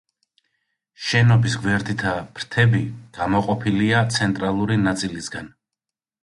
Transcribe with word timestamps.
შენობის 1.09 1.57
გვერდითა 1.65 2.13
ფრთები 2.39 2.81
გამოყოფილია 3.19 4.01
ცენტრალური 4.17 4.81
ნაწილისგან. 4.89 5.55